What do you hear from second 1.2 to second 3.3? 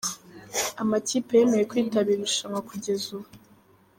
yemeye kwitabira irushanwa kugeza ubu.